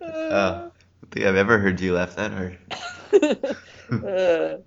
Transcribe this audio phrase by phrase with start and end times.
[0.02, 0.74] don't
[1.12, 2.58] think I've ever heard you laugh that hard.
[3.90, 4.58] Uh,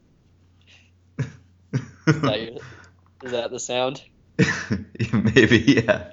[2.06, 2.58] is, that your,
[3.22, 4.02] is that the sound?
[5.12, 6.08] Maybe, yeah.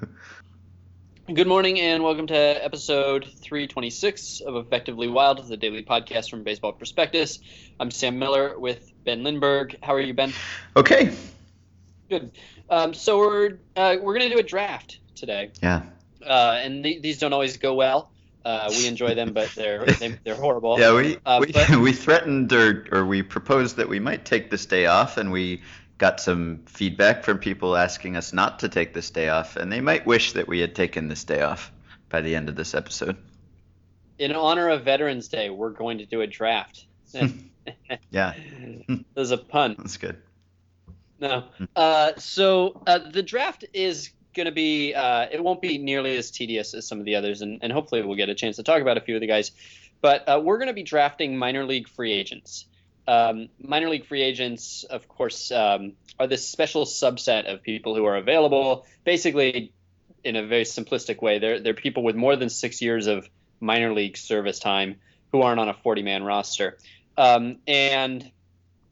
[1.34, 6.74] Good morning and welcome to episode 326 of Effectively Wild, the daily podcast from Baseball
[6.74, 7.38] Prospectus.
[7.80, 9.76] I'm Sam Miller with Ben Lindbergh.
[9.84, 10.34] How are you, Ben?
[10.76, 11.14] Okay.
[12.10, 12.32] Good.
[12.70, 15.84] Um, so we're uh, we're gonna do a draft today, Yeah.
[16.26, 18.12] uh, and th- these don't always go well.
[18.46, 20.80] Uh, we enjoy them, but they're they, they're horrible.
[20.80, 24.50] Yeah, we Uh, we, but- we threatened or or we proposed that we might take
[24.50, 25.62] this day off, and we
[25.98, 29.82] got some feedback from people asking us not to take this day off, and they
[29.82, 31.72] might wish that we had taken this day off
[32.08, 33.18] by the end of this episode.
[34.18, 36.86] In honor of Veterans Day, we're going to do a draft.
[38.10, 38.34] Yeah,
[39.14, 39.76] There's a pun.
[39.78, 40.18] that's good.
[41.20, 41.46] No.
[41.76, 46.32] Uh, so uh, the draft is going to be, uh, it won't be nearly as
[46.32, 48.82] tedious as some of the others, and, and hopefully we'll get a chance to talk
[48.82, 49.52] about a few of the guys.
[50.02, 52.66] But uh, we're going to be drafting minor league free agents.
[53.08, 58.06] Um, minor league free agents, of course, um, are this special subset of people who
[58.06, 58.86] are available.
[59.04, 59.74] Basically,
[60.24, 63.28] in a very simplistic way, they're, they're people with more than six years of
[63.60, 64.98] minor league service time
[65.32, 66.78] who aren't on a 40 man roster.
[67.18, 68.32] Um, and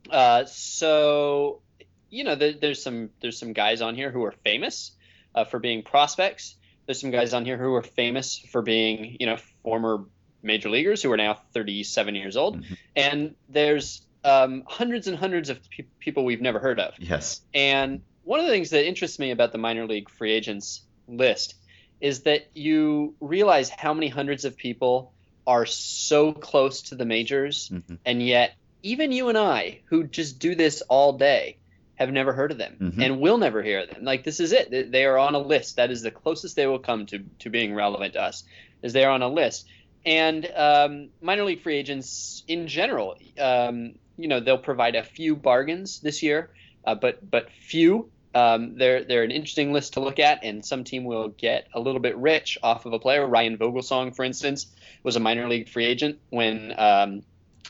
[0.09, 1.61] uh, so
[2.09, 4.91] you know, there, there's some there's some guys on here who are famous
[5.35, 6.55] uh, for being prospects.
[6.85, 10.05] There's some guys on here who are famous for being, you know, former
[10.41, 12.77] major leaguers who are now 37 years old, Mhm.
[12.95, 16.93] and there's um, hundreds and hundreds of pe- people we've never heard of.
[16.99, 17.41] Yes.
[17.53, 21.55] And one of the things that interests me about the minor league free agents list
[22.01, 25.13] is that you realize how many hundreds of people
[25.45, 27.97] are so close to the majors Mhm.
[28.05, 31.57] and yet even you and I, who just do this all day,
[31.97, 33.03] have never heard of them Mhm.
[33.03, 34.03] and will never hear of them.
[34.03, 34.71] Like this is it.
[34.71, 35.75] They- They are on a list.
[35.75, 38.43] That is the closest they will come to to being relevant to us.
[38.81, 39.67] Is they are on a list.
[40.05, 45.35] And um, minor league free agents in general, um, you know, they'll provide a few
[45.35, 46.49] bargains this year,
[46.85, 48.09] uh, but but few.
[48.35, 51.79] Um, they're they're an interesting list to look at, and some team will get a
[51.79, 53.25] little bit rich off of a player.
[53.25, 54.67] Ryan Vogelsong, for instance,
[55.03, 57.23] was a minor league free agent when um,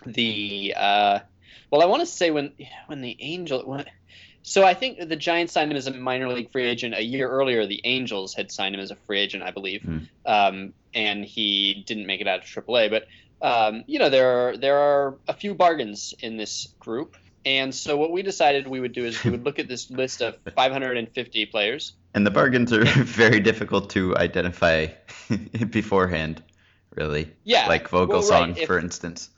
[0.05, 1.19] the uh,
[1.71, 2.53] well, I want to say when
[2.87, 3.85] when the Angel when,
[4.43, 7.29] so I think the Giants signed him as a minor league free agent a year
[7.29, 7.65] earlier.
[7.65, 9.97] The Angels had signed him as a free agent, I believe, Hmm.
[10.25, 12.89] um, and he didn't make it out of AAA.
[12.89, 13.07] But
[13.41, 17.15] um, you know there are there are a few bargains in this group,
[17.45, 20.21] and so what we decided we would do is we would look at this list
[20.21, 21.93] of 550 players.
[22.15, 24.87] And the bargains are very difficult to identify
[25.69, 26.41] beforehand,
[26.95, 27.31] really.
[27.43, 29.29] Yeah, Like well, Vogelsong, right, if- for instance.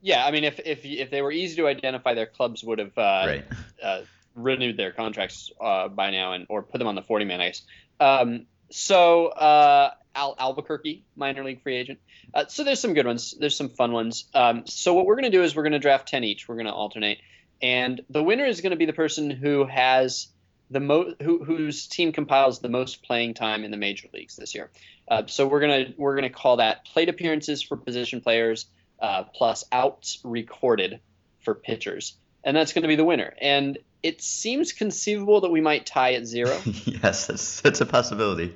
[0.00, 2.96] Yeah, I mean, if if if they were easy to identify, their clubs would have
[2.96, 3.44] uh, right.
[3.82, 4.00] uh,
[4.34, 7.62] renewed their contracts uh, by now and or put them on the 40 man ice.
[8.00, 11.98] Um, so uh, Al- Albuquerque, minor league free agent.
[12.32, 13.34] Uh, so there's some good ones.
[13.38, 14.26] There's some fun ones.
[14.34, 16.48] Um, so what we're going to do is we're going to draft 10 each.
[16.48, 17.18] We're going to alternate,
[17.60, 20.28] and the winner is going to be the person who has
[20.70, 24.54] the mo- who, whose team compiles the most playing time in the major leagues this
[24.54, 24.70] year.
[25.08, 28.66] Uh, so we're gonna we're gonna call that plate appearances for position players
[29.00, 31.00] uh, plus outs recorded
[31.40, 33.32] for pitchers, and that's going to be the winner.
[33.40, 36.60] And it seems conceivable that we might tie at zero.
[36.64, 38.54] yes, that's, that's a possibility.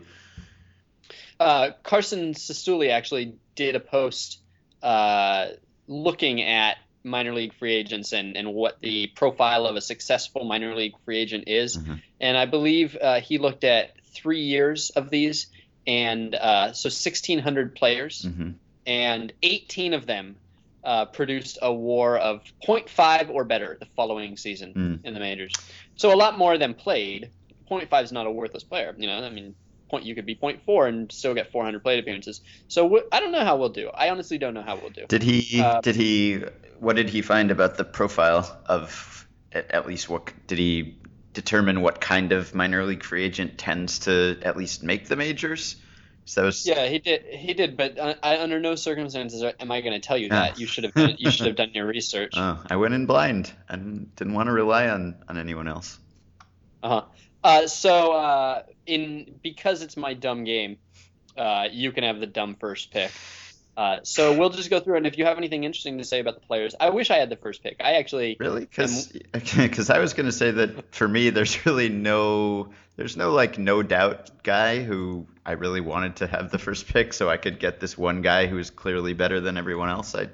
[1.40, 4.40] Uh, Carson Cistulli actually did a post
[4.82, 5.48] uh,
[5.88, 10.74] looking at minor league free agents and, and what the profile of a successful minor
[10.76, 11.76] league free agent is.
[11.76, 12.00] Mhm.
[12.20, 15.48] And I believe uh, he looked at three years of these,
[15.86, 18.50] and uh, so 1,600 players, hmm
[18.86, 20.36] and 18 of them
[20.84, 25.04] uh, produced a WAR of 0.5 or better the following season Mm.
[25.06, 25.52] in the majors.
[25.96, 27.30] So a lot more than played.
[27.70, 28.94] 0.5 is not a worthless player.
[28.98, 29.54] You know, I mean,
[29.90, 32.40] point you could be 0.4 and still get 400 plate appearances.
[32.68, 33.90] So wh- I don't know how we'll do.
[33.94, 35.06] I honestly don't know how we'll do.
[35.06, 35.60] Did he?
[35.60, 36.42] Uh, did he?
[36.80, 39.26] What did he find about the profile of?
[39.52, 40.96] At least what did he
[41.34, 41.82] determine?
[41.82, 45.76] What kind of minor league free agent tends to at least make the majors?
[46.24, 47.24] So was, Yeah, he did.
[47.24, 50.58] He did, but uh, I, under no circumstances am I going to tell you that.
[50.58, 51.16] You should have done.
[51.18, 52.34] You should have done your research.
[52.42, 55.98] Oh, I went in blind and didn't want to rely on on anyone else.
[56.82, 57.02] Uh-huh.
[57.44, 60.78] Uh, so uh, in because it's my dumb game,
[61.36, 63.10] uh, you can have the dumb first pick.
[63.76, 66.34] Uh, so we'll just go through, and if you have anything interesting to say about
[66.34, 67.76] the players, I wish I had the first pick.
[67.80, 68.66] I actually, Really?
[68.66, 69.10] Because
[69.90, 73.82] I was going to say that for me, there's really no, there's no like no
[73.82, 77.80] doubt guy who I really wanted to have the first pick, so I could get
[77.80, 80.14] this one guy who's clearly better than everyone else.
[80.14, 80.28] I,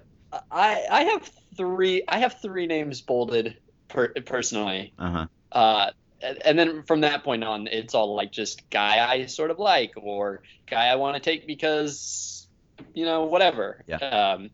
[0.51, 2.03] I, I have three.
[2.09, 3.57] I have three names bolded
[3.89, 4.93] per, personally.
[4.99, 5.27] uh huh.
[5.51, 5.91] Uh,
[6.21, 9.59] and and then from that point on, it's all like just guy I sort of
[9.59, 12.38] like or guy I want to take because
[12.95, 13.83] you know whatever.
[13.87, 13.97] Yeah.
[13.97, 14.51] Um,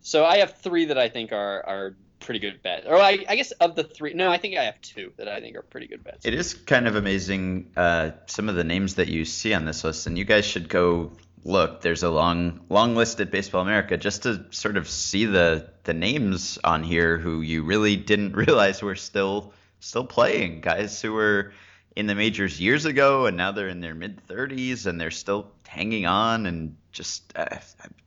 [0.00, 2.86] so I have three that I think are are pretty good bets.
[2.86, 5.40] Or I, I guess of the three, no, I think I have two that I
[5.40, 6.26] think are pretty good bets.
[6.26, 9.84] It is kind of amazing uh, some of the names that you see on this
[9.84, 11.12] list, and you guys should go
[11.44, 11.80] look.
[11.80, 15.94] There's a long long list at Baseball America just to sort of see the the
[15.94, 20.60] names on here who you really didn't realize were still still playing.
[20.60, 21.52] Guys who were
[21.94, 25.52] in the majors years ago, and now they're in their mid 30s, and they're still
[25.66, 27.58] hanging on, and just uh,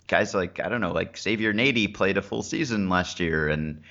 [0.08, 3.84] guys like I don't know, like Xavier Nady played a full season last year, and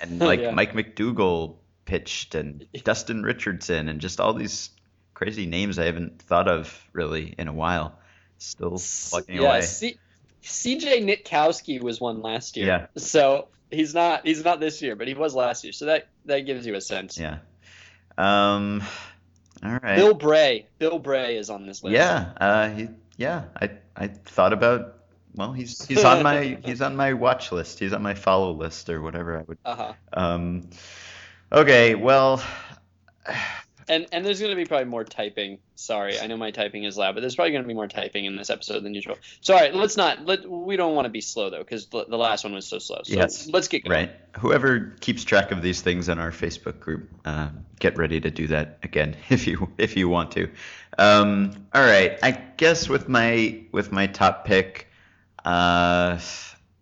[0.00, 0.52] and like Yeah.
[0.52, 4.70] Mike MacDougal pitched, and Dustin Richardson, and just all these
[5.14, 7.98] crazy names I haven't thought of really in a while.
[8.38, 8.80] Still
[9.10, 9.60] plugging yeah, away.
[9.62, 9.98] C-
[10.42, 12.66] CJ Nitkowski was one last year.
[12.66, 12.86] Yeah.
[12.96, 15.72] So he's not he's not this year, but he was last year.
[15.72, 17.18] So that that gives you a sense.
[17.18, 17.38] Yeah.
[18.16, 18.82] Um.
[19.62, 19.96] All right.
[19.96, 20.66] Bill Bray.
[20.78, 21.94] Bill Bray is on this list.
[21.94, 22.32] Yeah.
[22.40, 22.68] Uh.
[22.70, 22.88] He.
[23.20, 23.44] Yeah.
[23.60, 23.70] I.
[23.96, 24.96] I thought about.
[25.34, 27.78] Well, he's he's on my he's on my watch list.
[27.78, 29.58] He's on my follow list or whatever I would.
[29.64, 29.92] Uh huh.
[30.14, 30.70] Um.
[31.52, 31.94] Okay.
[31.94, 32.42] Well.
[33.90, 35.58] And and there's going to be probably more typing.
[35.74, 38.24] Sorry, I know my typing is loud, but there's probably going to be more typing
[38.24, 39.18] in this episode than usual.
[39.40, 42.04] So all right, let's not let we don't want to be slow though because the,
[42.04, 43.00] the last one was so slow.
[43.02, 43.48] So Yes.
[43.48, 44.06] let's get going.
[44.06, 44.10] Right.
[44.38, 47.48] Whoever keeps track of these things in our Facebook group, uh,
[47.80, 50.48] get ready to do that again if you if you want to.
[50.96, 52.16] Um, all right.
[52.22, 54.86] I guess with my with my top pick,
[55.44, 56.16] uh,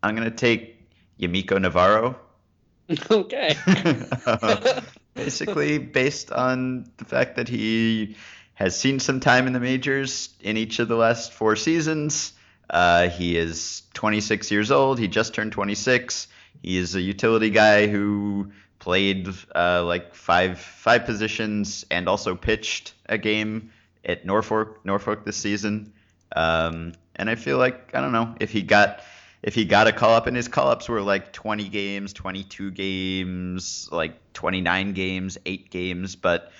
[0.03, 0.77] I'm gonna take
[1.19, 2.21] Yamaico Navarro.
[3.11, 3.57] okay.
[5.25, 8.17] Basically, based on the fact that he
[8.55, 12.33] has seen some time in the majors in each of the last four seasons.
[12.69, 14.99] Uh, he is 26 years old.
[14.99, 16.27] He just turned 26.
[16.63, 22.95] He is a utility guy who played uh, like five five positions and also pitched
[23.07, 23.71] a game
[24.05, 25.93] at Norfolk Norfolk this season.
[26.35, 29.03] Um, and I feel like I don't know if he got
[29.43, 32.71] if he got a call up and his call ups were like 20 games, 22
[32.73, 36.53] games, like 29 games, 8 games, but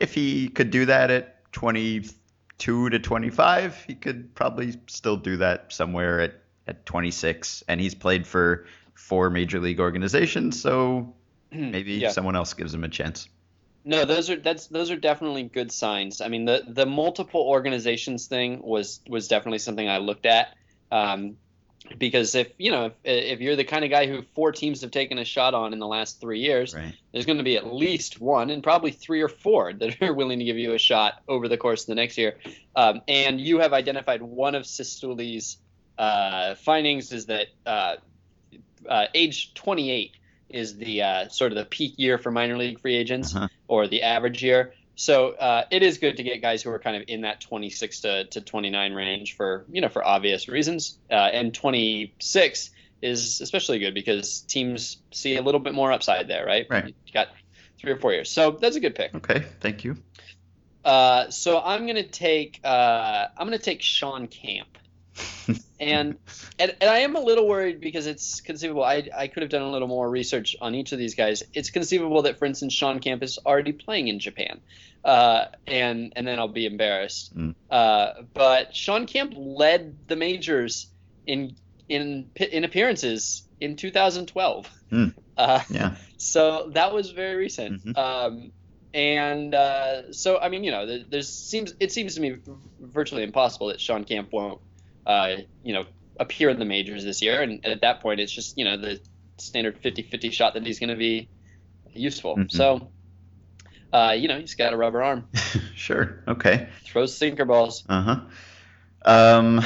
[0.00, 5.72] if he could do that at 22 to 25, he could probably still do that
[5.72, 6.34] somewhere at
[6.68, 11.14] at 26 and he's played for four major league organizations, so
[11.52, 12.10] maybe Yeah.
[12.10, 13.28] someone else gives him a chance.
[13.84, 16.20] No, those are that's those are definitely good signs.
[16.20, 20.56] I mean, the the multiple organizations thing was was definitely something I looked at.
[20.90, 21.36] Um,
[21.98, 24.90] because if you know if, if you're the kind of guy who four teams have
[24.90, 26.94] taken a shot on in the last three years, Right.
[27.12, 30.38] there's going to be at least one and probably three or four that are willing
[30.38, 32.36] to give you a shot over the course of the next year.
[32.74, 35.58] Um, and you have identified one of Cistulli's
[35.98, 37.96] uh, findings is that uh,
[38.88, 40.12] uh, age 28
[40.50, 43.48] is the uh, sort of the peak year for minor league free agents Uh-huh.
[43.66, 44.72] or the average year.
[44.96, 48.00] So uh, it is good to get guys who are kind of in that 26
[48.00, 50.98] to, to 29 range for you know for obvious reasons.
[51.10, 52.70] Uh, and 26
[53.02, 56.66] is especially good because teams see a little bit more upside there, right?
[56.70, 56.86] Right.
[56.86, 57.28] You got
[57.78, 59.14] three or four years, so that's a good pick.
[59.14, 59.96] Okay, thank you.
[60.82, 64.78] Uh, so I'm gonna take uh, I'm gonna take Shawn Camp,
[65.78, 66.16] and,
[66.58, 68.82] and and I am a little worried because it's conceivable.
[68.82, 71.42] I I could have done a little more research on each of these guys.
[71.52, 74.60] It's conceivable that, for instance, Shawn Camp is already playing in Japan,
[75.04, 77.36] uh, and and then I'll be embarrassed.
[77.36, 77.54] Mm.
[77.70, 80.88] Uh, but Shawn Camp led the majors
[81.26, 81.56] in
[81.88, 84.70] in in appearances in 2012.
[84.92, 85.14] Mm.
[85.36, 85.96] Uh, yeah.
[86.16, 87.84] so that was very recent.
[87.84, 87.98] Mhm.
[87.98, 88.52] Um,
[88.94, 92.36] and uh, so, I mean, you know, there, there's seems it seems to me
[92.80, 94.62] virtually impossible that Shawn Camp won't,
[95.06, 95.84] uh, you know,
[96.18, 97.40] appear in the majors this year.
[97.42, 99.00] And at that point, it's just you know the
[99.38, 101.28] standard 50-50 shot that he's going to be
[101.94, 102.36] useful.
[102.36, 102.50] Mhm.
[102.50, 102.90] So,
[103.92, 105.28] uh, you know, he's got a rubber arm,
[105.74, 106.22] sure.
[106.26, 106.68] Okay.
[106.84, 107.84] throws sinker balls.
[107.88, 108.20] Uh huh.
[109.04, 109.60] Um.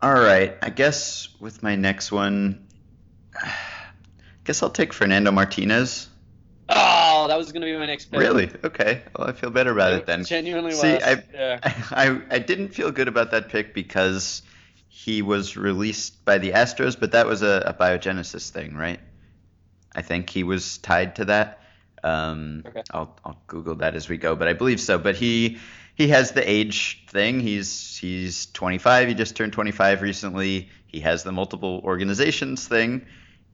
[0.00, 0.56] All right.
[0.62, 2.66] I guess with my next one,
[3.36, 3.52] I
[4.44, 6.08] guess I'll take Fernando Martinez.
[6.68, 8.18] Oh, that was going to be my next pick.
[8.20, 8.50] Really?
[8.64, 9.02] Okay.
[9.16, 10.24] Well, I feel better about it then.
[10.24, 11.02] Genuinely See, was.
[11.02, 11.58] I- yeah.
[11.90, 14.42] I, I didn't feel good about that pick because
[14.94, 19.00] he was released by the Astros, but that was a, a biogenesis thing, right?
[19.94, 21.60] I think he was tied to that.
[22.04, 22.82] Um, Okay.
[22.90, 24.98] I'll, I'll Google that as we go, but I believe so.
[24.98, 25.58] But he
[25.94, 27.40] he has the age thing.
[27.40, 29.08] He's he's 25.
[29.08, 30.68] He just turned 25 recently.
[30.86, 33.06] He has the multiple organizations thing,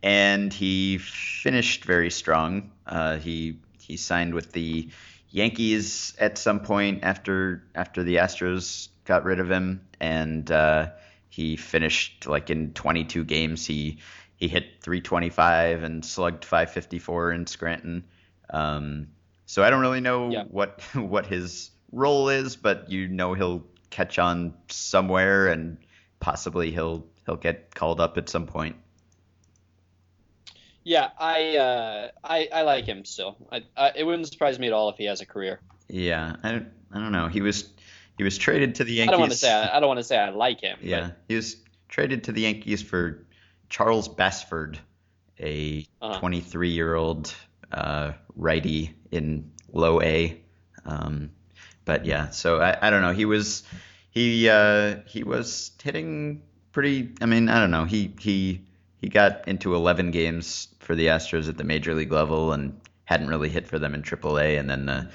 [0.02, 2.73] and he finished very strong.
[2.85, 4.88] Uh, he he signed with the
[5.30, 10.88] Yankees at some point after after the Astros got rid of him, and uh,
[11.28, 13.66] he finished like in 22 games.
[13.66, 13.99] He
[14.37, 18.04] he hit 325 and slugged 554 in Scranton.
[18.50, 19.08] Um,
[19.47, 20.44] So I don't really know Yeah.
[20.49, 25.78] what what his role is, but you know he'll catch on somewhere and
[26.20, 28.76] possibly he'll he'll get called up at some point.
[30.85, 33.37] Yeah, I uh, I, I like him still.
[33.52, 35.61] I, I, it wouldn't surprise me at all if he has a career.
[35.88, 37.28] Yeah, I don't, I don't know.
[37.28, 37.73] He was
[38.18, 39.08] he was traded to the Yankees.
[39.08, 40.76] I don't want to say I, I don't want to say I like him.
[40.80, 41.56] but- Yeah, he was
[41.88, 43.25] traded to the Yankees for
[43.70, 44.78] Charles Basford,
[45.40, 46.18] a Uh-huh.
[46.20, 47.34] 23 year old
[47.72, 50.40] uh, righty in low A.
[50.84, 51.30] Um,
[51.84, 53.12] but yeah, so I, I don't know.
[53.12, 53.62] He was
[54.10, 57.10] he uh, he was hitting pretty.
[57.20, 57.84] I mean, I don't know.
[57.84, 58.62] He he
[59.00, 63.28] he got into 11 games for the Astros at the major league level and hadn't
[63.28, 65.08] really hit for them in AAA, and then the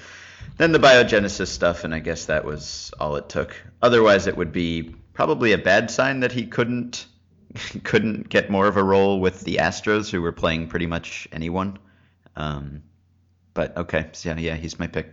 [0.56, 3.54] then the biogenesis stuff, and I guess that was all it took.
[3.82, 7.06] Otherwise, it would be probably a bad sign that he couldn't
[7.84, 11.78] couldn't get more of a role with the Astros, who were playing pretty much anyone.
[12.36, 12.82] Um,
[13.52, 15.12] but okay, so yeah, yeah, he's my pick.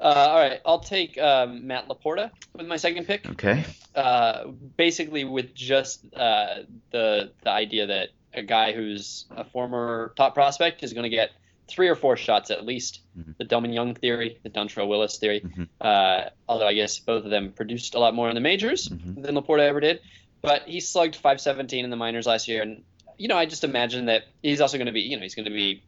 [0.00, 3.28] Uh, all right, I'll take um, Matt Laporta with my second pick.
[3.30, 3.64] Okay.
[3.94, 10.34] Uh, basically, with just uh, the the idea that a guy who's a former top
[10.34, 11.30] prospect is going to get
[11.68, 13.00] three or four shots at least.
[13.18, 13.36] Mhm.
[13.38, 15.40] The Delmon Young theory, the Dontrelle Willis theory.
[15.40, 15.68] Mhm.
[15.80, 19.22] Uh, although I guess both of them produced a lot more in the majors Mhm.
[19.22, 20.00] than Laporta ever did.
[20.42, 22.82] But he slugged 517 in the minors last year, and
[23.16, 25.46] you know I just imagine that he's also going to be, you know, he's going
[25.46, 25.82] to be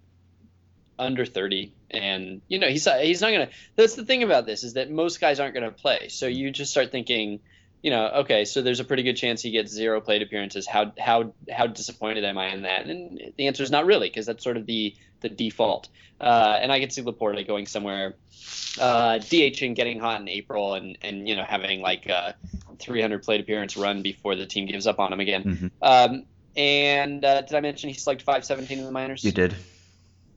[0.99, 4.65] under 30 and you know he's he's not going to that's the thing about this
[4.65, 7.39] is that most guys aren't going to play so you just start thinking
[7.83, 10.93] you know okay so there's a pretty good chance he gets zero plate appearances how
[10.99, 14.43] how how disappointed am i in that and the answer is not really because that's
[14.43, 15.89] sort of the the default
[16.21, 18.15] uh, and i could see LaPorta going somewhere
[18.79, 22.35] uh, DHing, getting hot in April, and and you know having like a
[22.79, 25.43] 300 plate appearance run before the team gives up on him again.
[25.43, 25.71] Mhm.
[25.83, 29.25] Um, and uh, did I mention he slugged 517 in the minors?
[29.25, 29.55] You did.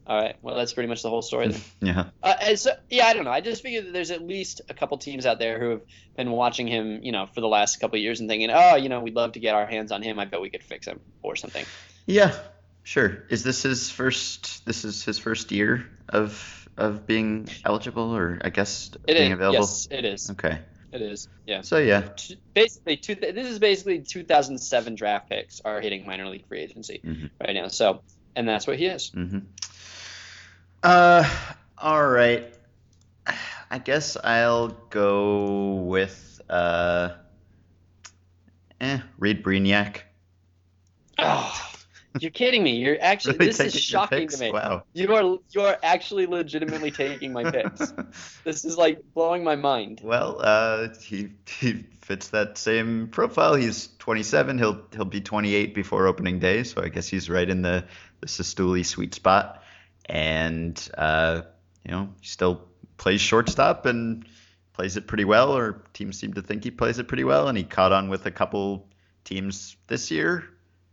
[0.10, 0.36] All right.
[0.42, 1.50] Well, that's pretty much the whole story.
[1.50, 1.62] Then.
[1.82, 2.06] Yeah.
[2.24, 3.32] Uh, so, yeah, I don't know.
[3.32, 5.82] I just figured that there's at least a couple teams out there who have
[6.18, 8.90] been watching him, you know, for the last couple of years and thinking, oh, you
[8.90, 10.18] know, we'd love to get our hands on him.
[10.18, 11.64] I bet we could fix him or something.
[12.08, 12.34] Yeah.
[12.82, 13.24] Sure.
[13.30, 14.66] Is this his first?
[14.66, 19.34] This is his first year of of being eligible, or I guess It being is.
[19.34, 19.60] available.
[19.60, 20.32] Yes, it is.
[20.32, 20.58] Okay.
[20.92, 21.28] It is.
[21.46, 21.62] Yeah.
[21.62, 22.10] So yeah.
[22.56, 27.30] Basically, two, this is basically 2007 draft picks are hitting minor league free agency Mhm.
[27.40, 27.68] right now.
[27.68, 28.02] So,
[28.36, 29.12] and that's what he is.
[29.12, 29.40] Mm-hmm.
[30.82, 31.30] Uh,
[31.78, 32.54] all right.
[33.72, 37.10] I guess I'll go with uh,
[38.82, 40.02] eh, Reid Brignac.
[41.20, 41.70] Oh,
[42.20, 42.78] you're kidding me.
[42.78, 44.52] You're actually Really this is shocking to me.
[44.52, 44.84] Wow.
[44.94, 47.94] You are you are actually legitimately taking my picks.
[48.44, 50.02] This is like blowing my mind.
[50.04, 53.54] well, uh, he he fits that same profile.
[53.54, 54.58] He's 27.
[54.58, 57.86] He'll he'll be 28 before opening day, so I guess he's right in the
[58.22, 59.62] the Cistulli sweet spot.
[60.10, 61.44] And uh,
[61.86, 64.26] you know, he still plays shortstop and
[64.74, 67.48] plays it pretty well, or teams seem to think he plays it pretty well.
[67.48, 68.88] And he caught on with a couple
[69.24, 70.46] teams this year,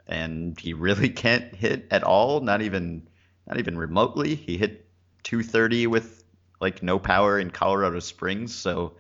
[0.07, 2.41] and he really can't hit at all.
[2.41, 3.09] Not even
[3.47, 4.35] not even remotely.
[4.35, 4.87] He hit
[5.23, 6.25] 230 with
[6.61, 8.55] like no power in Colorado Springs.
[8.55, 8.95] So,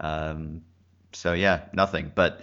[0.00, 0.62] um,
[1.12, 2.12] so yeah, nothing.
[2.14, 2.42] But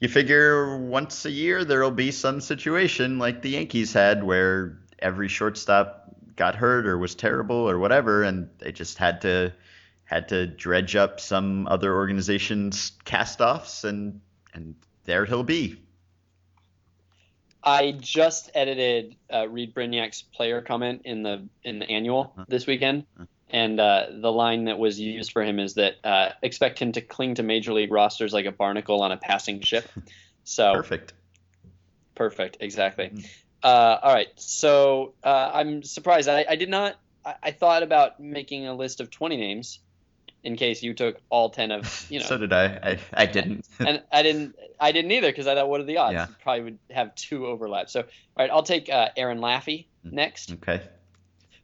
[0.00, 5.28] you figure once a year there'll be some situation like the Yankees had where every
[5.28, 9.52] shortstop got hurt or was terrible or whatever, and they just had to
[10.04, 14.20] had to dredge up some other organization's cast-offs, and
[14.54, 14.74] and
[15.04, 15.78] there he'll be.
[17.64, 22.44] I just edited uh, Reid Brignac's player comment in the in the annual Huh.
[22.48, 23.24] this weekend, Huh.
[23.50, 27.00] and uh, the line that was used for him is that uh, expect him to
[27.00, 29.88] cling to major league rosters like a barnacle on a passing ship.
[30.44, 31.12] So Perfect.
[32.16, 33.12] Perfect, exactly.
[33.62, 36.28] Uh, all right, so uh, I'm surprised.
[36.28, 36.96] I, I did not.
[37.24, 39.78] I, I thought about making a list of 20 names
[40.42, 42.26] in case you took all 10 of you know.
[42.26, 42.64] So did I.
[42.64, 43.66] I, I didn't.
[43.78, 44.56] and I didn't.
[44.80, 46.14] I didn't either because I thought, what are the odds?
[46.14, 46.26] Yeah.
[46.28, 47.92] You probably would have two overlaps.
[47.92, 48.06] So, all
[48.38, 50.12] right, I'll take uh, Aaron Laffey Mhm.
[50.12, 50.52] next.
[50.54, 50.82] okay.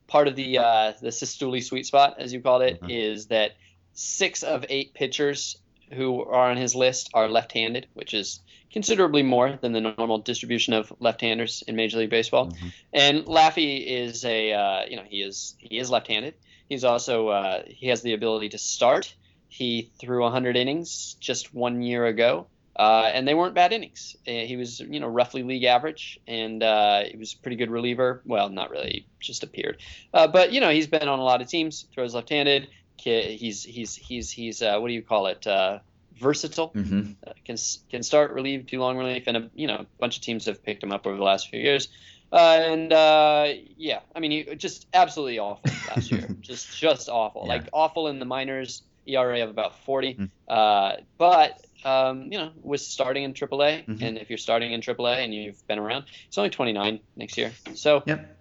[0.07, 2.91] Part of the uh, the Cistulli sweet spot, as you called it, Mhm.
[2.91, 3.57] is that
[3.95, 5.57] six of eight pitchers
[5.93, 8.41] who are on his list are left-handed, which is
[8.73, 12.49] considerably more than the normal distribution of left-handers in Major League Baseball.
[12.49, 12.73] Mhm.
[12.93, 16.35] And Laffey is a uh, you know he is he is left-handed.
[16.69, 19.15] He's also uh, he has the ability to start.
[19.49, 24.15] He threw 100 innings just one year ago, uh, and they weren't bad innings.
[24.27, 27.71] Uh, he was you know roughly league average, and uh, he was a pretty good
[27.71, 28.21] reliever.
[28.27, 29.79] Well, not really, just appeared.
[30.13, 31.87] Uh, but you know he's been on a lot of teams.
[31.95, 32.69] Throws left-handed.
[33.03, 35.47] He's he's he's he's uh, what do you call it?
[35.47, 35.79] Uh,
[36.21, 37.57] versatile hmm uh, can
[37.91, 40.63] can start relief, do long relief, and a, you know a bunch of teams have
[40.65, 41.89] picked him up over the last few years.
[42.33, 46.29] Uh, and uh, yeah, I mean, he just absolutely awful last year.
[46.41, 47.43] just just awful.
[47.47, 47.55] Yeah.
[47.55, 48.83] Like awful in the minors.
[49.07, 50.15] ERA of about 40.
[50.17, 50.31] Mm.
[50.47, 54.03] Uh, but um, you know, was starting in AAA, Mhm.
[54.03, 57.51] and if you're starting in AAA and you've been around, it's only 29 next year.
[57.73, 58.38] So Yep.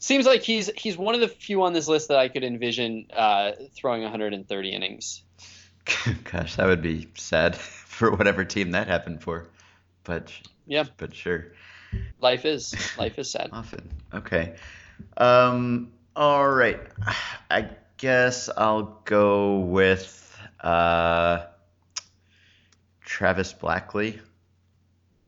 [0.00, 3.06] Seems like he's he's one of the few on this list that I could envision
[3.14, 5.22] uh, throwing 130 innings.
[6.24, 9.46] Gosh, that would be sad for whatever team that happened for.
[10.04, 10.32] But
[10.66, 10.84] Yeah.
[10.96, 11.52] but sure.
[12.20, 13.50] Life is life is sad.
[13.52, 13.88] Often.
[14.12, 14.56] Okay.
[15.16, 16.80] Um, all right.
[17.50, 21.44] I guess I'll go with uh,
[23.00, 24.20] Travis Blackley.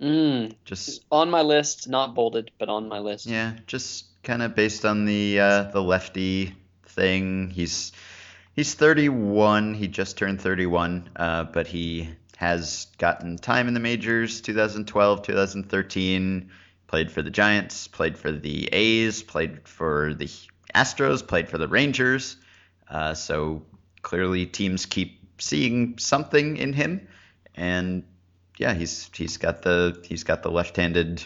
[0.01, 3.27] Mm, Just on my list, not bolded, but on my list.
[3.27, 6.55] yeah, just kind of based on the uh, the lefty
[6.87, 7.51] thing.
[7.51, 7.93] He's
[8.55, 9.75] he's 31.
[9.75, 14.41] He just turned 31, uh, but he has gotten time in the majors.
[14.41, 16.51] 2012, 2013.
[16.87, 17.89] Played for the Giants.
[17.89, 19.23] Played for the A's.
[19.23, 20.29] Played for the
[20.75, 21.27] Astros.
[21.27, 22.37] Played for the Rangers.
[22.89, 23.63] Uh, so
[24.03, 27.09] clearly, teams keep seeing something in him,
[27.55, 28.05] and
[28.59, 31.25] yeah, he's he's got the he's got the left-handed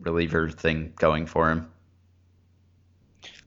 [0.00, 1.70] reliever thing going for him.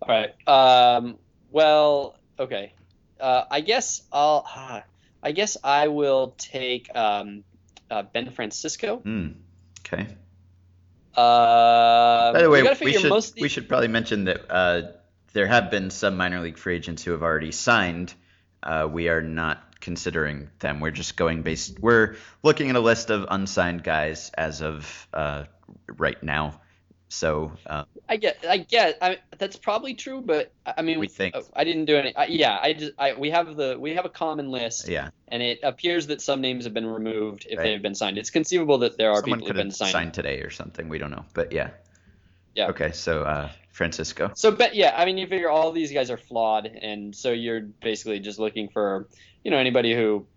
[0.02, 0.34] All right.
[0.48, 1.18] Um,
[1.52, 2.74] well, okay.
[3.20, 4.44] Uh, I guess I'll.
[4.48, 4.84] ah,
[5.22, 7.44] I guess I will take um,
[7.92, 8.98] uh, Ben Francisco.
[8.98, 9.28] Hmm.
[9.86, 10.08] Okay.
[11.16, 14.82] Uh, By the way, we should most of the- we should probably mention that uh,
[15.34, 18.14] there have been some minor league free agents who have already signed.
[18.64, 20.80] Uh, we are not considering them.
[20.80, 21.80] We're just going based.
[21.80, 25.46] We're looking at a list of unsigned guys as of uh,
[25.98, 26.62] right now.
[27.12, 31.08] So uh, I get, I get, I, that's probably true, but I I mean, We
[31.08, 31.36] think.
[31.36, 32.16] oh, I didn't do any.
[32.16, 35.42] I, yeah, I just, I, we have the, we have a common list, yeah, and
[35.42, 37.64] it appears that some names have been removed if Right.
[37.64, 38.20] they've been signed.
[38.20, 39.92] It's conceivable that there are someone people who've been signed.
[39.92, 40.88] signed today or something.
[40.88, 41.72] We don't know, but yeah.
[42.56, 42.68] Yeah.
[42.68, 44.32] Okay, so uh, Francisco.
[44.36, 47.62] So, but yeah, I mean, you figure all these guys are flawed, and so you're
[47.62, 49.08] basically just looking for,
[49.44, 50.28] you know, anybody who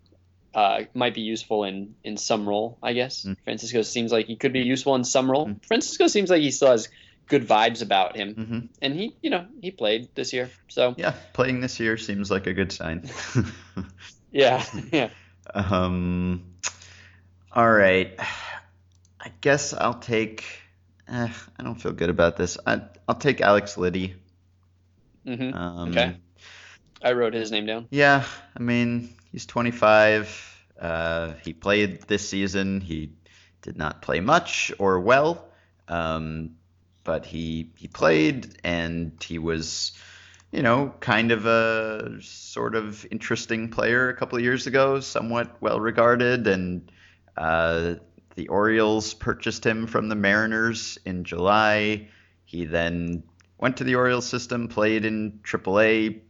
[0.53, 2.77] uh, might be useful in in some role.
[2.81, 3.37] I guess Mm.
[3.43, 5.47] Francisco seems like he could be useful in some role.
[5.47, 5.65] Mm.
[5.65, 6.89] Francisco seems like he still has
[7.27, 10.49] good vibes about him, hmm and he, you know, he played this year.
[10.67, 13.09] So Yeah, playing this year seems like a good sign.
[14.31, 15.09] yeah, yeah.
[15.53, 16.43] Um.
[17.51, 18.17] All right.
[19.19, 20.43] I guess I'll take.
[21.07, 21.27] Eh,
[21.59, 22.57] I don't feel good about this.
[22.65, 24.15] I, I'll take Alex Liddi.
[25.25, 26.15] hmm Um, Okay.
[27.01, 27.87] I wrote his name down.
[27.91, 28.23] Yeah,
[28.55, 30.65] I mean he's 25.
[30.79, 32.79] Uh, he played this season.
[32.79, 33.11] He
[33.61, 35.49] did not play much or well,
[35.89, 36.51] um,
[37.03, 39.91] but he he played and he was,
[40.51, 45.57] you know, kind of a sort of interesting player a couple of years ago, somewhat
[45.59, 46.91] well regarded, and
[47.35, 47.95] uh,
[48.35, 52.07] the Orioles purchased him from the Mariners in July.
[52.45, 53.23] He then
[53.57, 56.21] went to the Orioles system, played in AAA,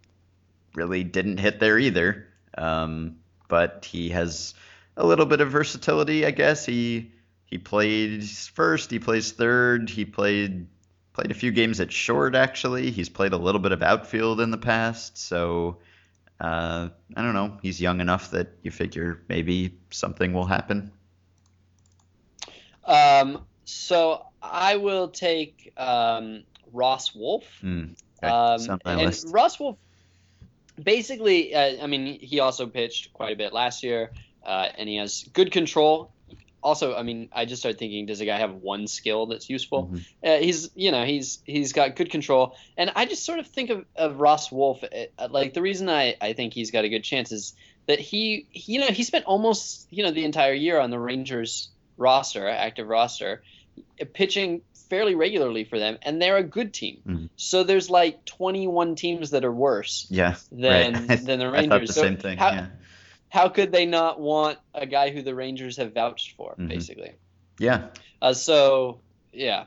[0.75, 2.27] really didn't hit there either.
[2.57, 4.53] Um, but he has
[4.97, 6.65] a little bit of versatility, I guess.
[6.65, 7.11] He
[7.45, 10.67] he plays first, he plays third, he played
[11.13, 12.91] played a few games at short actually.
[12.91, 15.77] He's played a little bit of outfield in the past, so
[16.39, 17.57] uh, I don't know.
[17.61, 20.91] He's young enough that you figure maybe something will happen.
[22.85, 27.45] Um, so I will take um, Ross Wolf.
[27.61, 27.93] Hmm.
[28.21, 29.27] Okay, Um, it's on my and list.
[29.29, 29.77] Ross Wolf,
[30.81, 34.11] basically, uh, I mean, he also pitched quite a bit last year,
[34.45, 36.11] uh, and he has good control.
[36.61, 39.87] Also, I mean, I just started thinking, does a guy have one skill that's useful?
[39.87, 40.05] Mhm.
[40.23, 43.69] Uh, he's, you know, he's he's got good control, and I just sort of think
[43.69, 44.81] of, of Ross Wolf.
[44.83, 47.53] uh, Like the reason I, I think he's got a good chance is
[47.87, 50.99] that he, he, you know, he spent almost you know the entire year on the
[50.99, 53.43] Rangers roster, active roster,
[54.13, 54.61] pitching
[54.93, 57.01] fairly regularly for them, and they're a good team.
[57.07, 57.29] Mhm.
[57.35, 61.25] So there's like 21 teams that are worse Yeah, than right.
[61.25, 61.69] than the I Rangers.
[61.69, 62.37] thought the So same thing.
[62.37, 62.67] How, yeah.
[63.29, 66.67] how could they not want a guy who the Rangers have vouched for, Mhm.
[66.69, 67.13] basically?
[67.57, 67.87] Yeah.
[68.21, 68.99] Uh, so
[69.31, 69.63] yeah,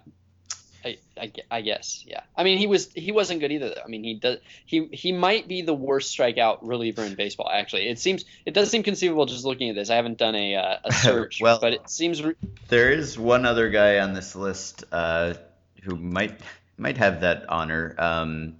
[0.87, 2.20] I, I, I guess yeah.
[2.37, 3.70] I mean he was he wasn't good either.
[3.70, 3.83] Though.
[3.85, 7.51] I mean he does he he might be the worst strikeout reliever in baseball.
[7.53, 9.90] Actually, it seems it does seem conceivable just looking at this.
[9.90, 12.35] I haven't done a uh, a search, Well- but it seems re-
[12.68, 15.35] There is one other guy on this list uh,
[15.83, 16.38] who might
[16.79, 17.94] might have that honor.
[17.99, 18.57] Um,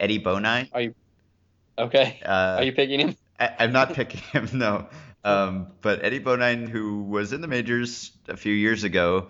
[0.00, 0.94] Eddie Bonine.
[1.76, 2.20] okay.
[2.24, 3.16] Uh, Are you picking him?
[3.38, 4.86] I, I'm not picking him, no.
[5.24, 9.28] Um, but Eddie Bonine, who was in the majors a few years ago,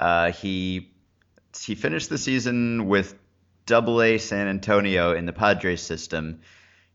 [0.00, 0.92] uh, he
[1.62, 3.14] he finished the season with
[3.66, 6.40] Double A San Antonio in the Padres system.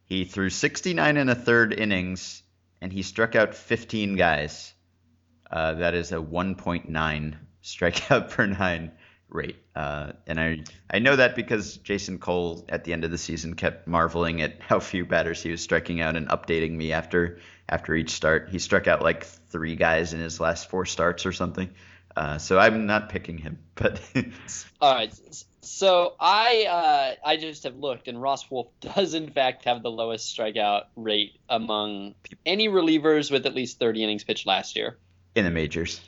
[0.03, 2.43] He threw 69 and a third innings,
[2.81, 4.73] and he struck out 15 guys.
[5.49, 8.91] Uh, that is a 1.9 strikeout per nine
[9.29, 9.57] rate.
[9.75, 13.55] Uh, and I I know that because Jason Cole at the end of the season
[13.55, 17.95] kept marveling at how few batters he was striking out and updating me after after
[17.95, 18.49] each start.
[18.49, 21.69] He struck out like three guys in his last four starts or something.
[22.19, 24.01] Uh, so I'm not picking him, but
[24.81, 25.17] all right.
[25.61, 29.89] So I uh, I just have looked, and Ross Wolf does in fact have the
[29.89, 34.97] lowest strikeout rate among any relievers with at least 30 innings pitched last year
[35.33, 36.01] in the majors.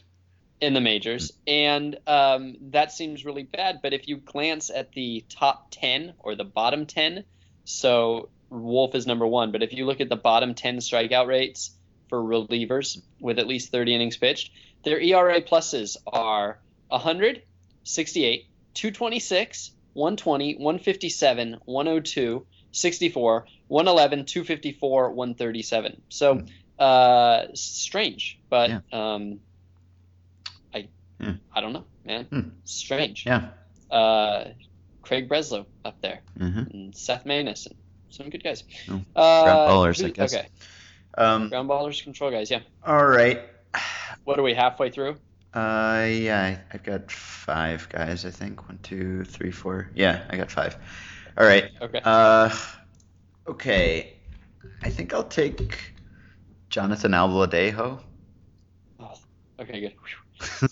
[0.60, 3.80] In the majors, and um, that seems really bad.
[3.82, 7.24] But if you glance at the top 10 or the bottom 10,
[7.63, 9.54] so Wolf is number one.
[9.54, 11.71] But if you look at the bottom 10 strikeout rates
[12.10, 14.52] for relievers with at least 30 innings pitched,
[14.83, 17.43] their ERA pluses are 100,
[17.83, 26.01] 68, 226, 120, 157, 102, 64, 111, 254, 137.
[26.09, 26.45] So hmm.
[26.79, 28.79] uh, strange, but yeah.
[28.91, 29.39] um,
[30.73, 30.87] I
[31.19, 31.33] yeah.
[31.53, 32.25] I don't know, man.
[32.25, 32.49] Hmm.
[32.63, 33.25] Strange.
[33.25, 33.49] Yeah.
[33.89, 34.45] Uh,
[35.01, 36.71] Craig Breslow up there, mm-hmm.
[36.71, 37.75] and Seth Maness, and
[38.09, 38.63] some good guys.
[38.89, 40.33] Oh, uh, ground ballers, I guess.
[40.33, 40.47] Okay.
[41.17, 42.49] Um, ground ballers, control guys.
[42.49, 42.61] Yeah.
[42.85, 43.41] All right.
[44.23, 45.17] What are we halfway through?
[45.53, 48.25] Uh, yeah, I've got five guys.
[48.25, 49.89] I think one, two, three, four.
[49.95, 50.77] Yeah, I got five.
[51.38, 51.71] All right.
[51.81, 52.01] Okay.
[52.03, 52.55] Uh,
[53.47, 54.13] okay.
[54.84, 55.93] I think I'll take
[56.69, 57.99] Jonathan Albaladejo.
[58.99, 59.13] Oh,
[59.60, 59.93] okay, good.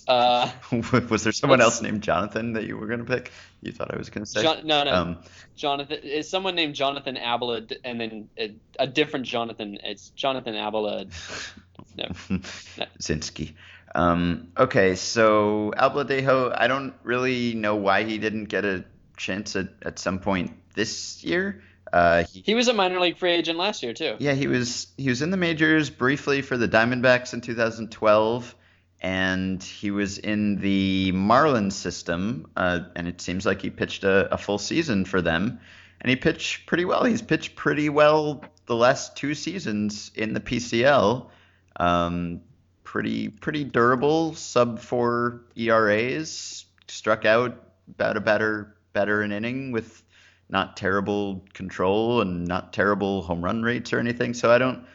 [0.08, 0.50] Uh,
[1.12, 3.32] was there someone else named Jonathan that you were gonna pick?
[3.62, 4.42] You thought I was gonna say?
[4.42, 4.92] John, no, no.
[4.92, 5.18] Um,
[5.56, 9.78] Jonathan is someone named Jonathan Abelard, and then a, a different Jonathan.
[9.84, 11.12] It's Jonathan Abelard.
[12.00, 12.38] No.
[13.00, 13.54] Zinsky.
[13.96, 18.86] Um, okay, so Albaladejo, I don't really know why he didn't get a
[19.18, 21.64] chance at, at some point this year.
[21.92, 24.16] Uh, he, he, was a minor league free agent last year too.
[24.20, 24.88] Yeah, he was.
[24.98, 28.56] He was in the majors briefly for the Diamondbacks in 2012,
[29.02, 32.52] and he was in the Marlins system.
[32.56, 35.60] Uh, and it seems like he pitched a, a full season for them,
[36.00, 37.04] and he pitched pretty well.
[37.04, 41.28] He's pitched pretty well the last two seasons in the PCL.
[41.78, 42.42] Um,
[42.84, 46.66] pretty pretty durable, sub four ERAs.
[46.88, 50.04] Struck out about a better better an inning with
[50.50, 54.34] not terrible control and not terrible home run rates or anything.
[54.34, 54.86] So I don't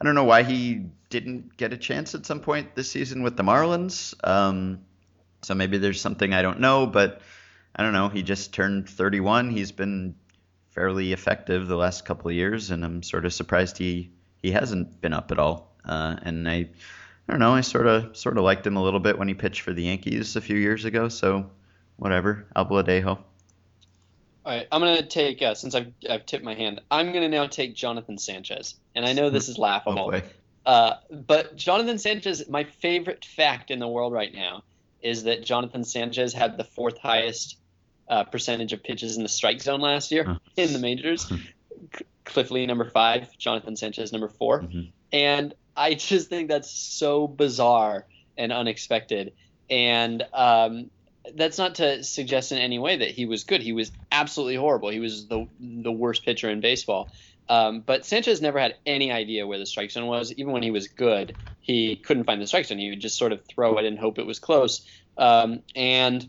[0.00, 3.36] I don't know why he didn't get a chance at some point this season with
[3.36, 4.14] the Marlins.
[4.26, 4.80] Um,
[5.42, 7.22] so maybe there's something I don't know, but
[7.74, 8.08] I don't know.
[8.08, 9.50] He just turned 31.
[9.50, 10.16] He's been
[10.70, 14.10] fairly effective the last couple of years, and I'm sort of surprised he
[14.42, 15.65] he hasn't been up at all.
[15.86, 16.68] Uh, and I
[17.28, 17.54] I don't know.
[17.54, 19.84] I sort of sort of liked him a little bit when he pitched for the
[19.84, 21.08] Yankees a few years ago.
[21.08, 21.50] So
[21.96, 23.06] whatever, Albaladejo.
[23.06, 26.80] All right, I'm gonna take uh, since I've I've tipped my hand.
[26.90, 30.22] I'm gonna now take Jonathan Sanchez, and I know this is laughable, oh
[30.70, 32.48] uh, but Jonathan Sanchez.
[32.48, 34.62] My favorite fact in the world right now
[35.02, 37.56] is that Jonathan Sanchez had the fourth highest
[38.08, 40.38] uh, percentage of pitches in the strike zone last year huh.
[40.56, 41.32] in the majors.
[42.24, 44.80] Cliff Lee number five, Jonathan Sanchez number 4 mm-hmm.
[45.12, 49.32] and I just think that's so bizarre and unexpected.
[49.68, 50.90] And um,
[51.34, 53.62] that's not to suggest in any way that he was good.
[53.62, 54.90] He was absolutely horrible.
[54.90, 57.10] He was the the worst pitcher in baseball.
[57.48, 60.32] Um, but Sanchez never had any idea where the strike zone was.
[60.32, 62.78] Even when he was good, he couldn't find the strike zone.
[62.78, 64.84] He would just sort of throw it and hope it was close.
[65.16, 66.28] Um, and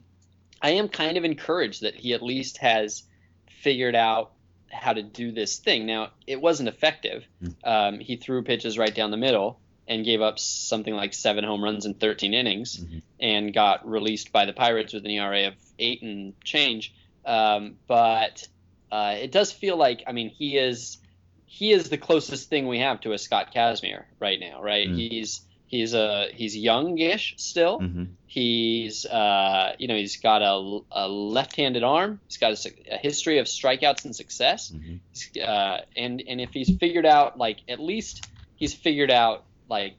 [0.62, 3.04] I am kind of encouraged that he at least has
[3.50, 4.34] figured out
[4.72, 5.86] how to do this thing.
[5.86, 7.26] Now, it wasn't effective.
[7.40, 7.50] Hmm.
[7.64, 11.64] Um, he threw pitches right down the middle and gave up something like seven home
[11.64, 13.00] runs in 13 innings mm-hmm.
[13.20, 16.94] and got released by the Pirates with an ERA of eight and change.
[17.26, 18.48] Um, but
[18.92, 20.98] uh, it does feel like, I mean, he is
[21.50, 24.88] he is the closest thing we have to a Scott Kazmir right now, right?
[24.88, 24.98] Mm-hmm.
[24.98, 27.80] He's He's a he's youngish still.
[27.80, 28.06] Mm-hmm.
[28.26, 32.22] He's uh, you know he's got a, a left-handed arm.
[32.28, 34.72] He's got a, a history of strikeouts and success.
[34.72, 35.42] Mm-hmm.
[35.46, 39.96] Uh, and and if he's figured out like at least he's figured out like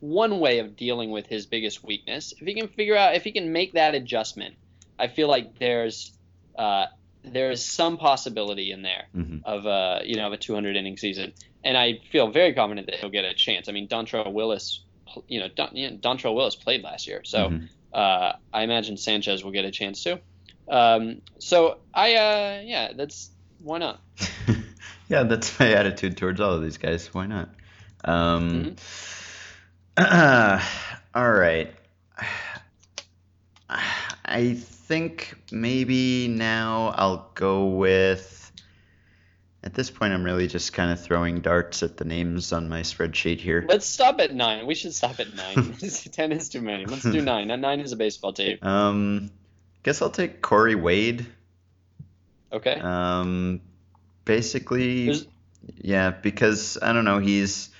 [0.00, 2.32] one way of dealing with his biggest weakness.
[2.38, 4.54] If he can figure out if he can make that adjustment,
[4.98, 6.12] I feel like there's
[6.56, 6.86] uh,
[7.24, 9.38] there's some possibility in there mm-hmm.
[9.44, 11.32] of a you know of a 200 inning season,
[11.64, 13.68] and I feel very confident that he'll get a chance.
[13.68, 14.80] I mean, Dontrelle Willis
[15.26, 17.66] you know, Don, you know, Dontrelle Willis played last year, so mm-hmm.
[17.92, 20.18] uh, I imagine Sanchez will get a chance too.
[20.68, 24.00] Um, so I, uh, yeah, that's why not.
[25.08, 27.12] yeah, that's my attitude towards all of these guys.
[27.14, 27.48] Why not?
[28.04, 28.76] Um,
[29.98, 30.60] mm-hmm.
[31.14, 31.74] all right.
[34.30, 38.37] I think maybe now I'll go with
[39.64, 42.82] at this point, I'm really just kind of throwing darts at the names on my
[42.82, 43.64] spreadsheet here.
[43.68, 44.66] Let's stop at nine.
[44.66, 45.74] We should stop at nine.
[46.12, 46.86] Ten is too many.
[46.86, 47.48] Let's do nine.
[47.48, 48.58] Nine is a baseball team.
[48.62, 49.30] Um,
[49.82, 51.26] guess I'll take Corey Wade.
[52.52, 52.78] Okay.
[52.80, 53.60] Um,
[54.24, 55.26] basically, There's-
[55.76, 57.18] yeah, because I don't know.
[57.18, 57.70] He's.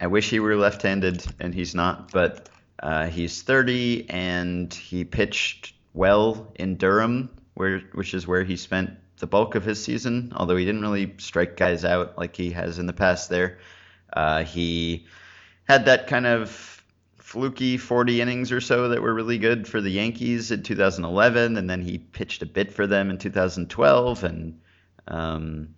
[0.00, 2.10] I wish he were left-handed, and he's not.
[2.10, 2.48] But
[2.82, 8.90] uh, he's 30, and he pitched well in Durham, where which is where he spent
[9.24, 10.34] the bulk of his season.
[10.36, 13.30] Although he didn't really strike guys out like he has in the past.
[13.30, 13.58] There,
[14.12, 15.06] uh, he
[15.66, 16.50] had that kind of
[17.16, 21.70] fluky 40 innings or so that were really good for the Yankees in 2011, and
[21.70, 24.60] then he pitched a bit for them in 2012, and
[25.08, 25.74] um,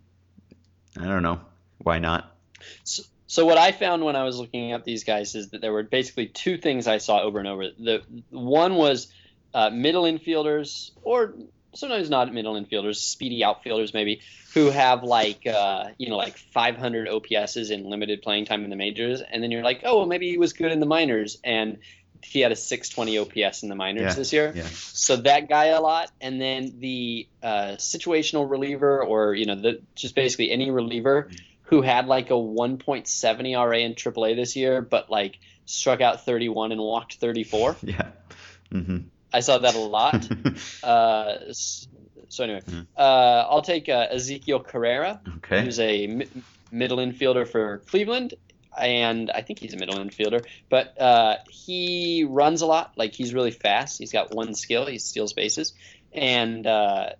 [0.98, 1.40] I don't know
[1.78, 2.36] why not.
[2.82, 5.72] So, so what I found when I was looking up these guys is that there
[5.72, 7.68] were basically two things I saw over and over.
[7.78, 9.06] The one was
[9.54, 11.34] uh, middle infielders, or
[11.76, 14.20] sometimes not middle infielders, speedy outfielders maybe,
[14.54, 18.76] who have like uh, you know like 500 OPSs in limited playing time in the
[18.76, 21.78] majors, and then you're like, oh well, maybe he was good in the minors, and
[22.24, 24.52] he had a 620 OPS in the minors Yeah, this year.
[24.54, 24.66] yeah.
[24.66, 29.82] So that guy a lot, and then the uh, situational reliever, or you know, the
[29.94, 31.30] just basically any reliever
[31.62, 36.72] who had like a 1.70 ERA in AAA this year, but like struck out 31
[36.72, 37.76] and walked 34.
[37.82, 38.10] Yeah.
[38.70, 38.98] hmm
[39.36, 40.26] I saw that a lot.
[40.82, 42.86] uh, so anyway, Mhm.
[42.96, 45.62] uh, I'll take uh, Ezequiel Carrera, okay.
[45.62, 46.28] who's a mi-
[46.70, 48.34] middle infielder for Cleveland,
[48.78, 50.44] and I think he's a middle infielder.
[50.70, 52.92] But uh, he runs a lot.
[52.96, 53.98] Like he's really fast.
[53.98, 54.86] He's got one skill.
[54.86, 55.74] He steals bases,
[56.12, 57.10] and uh,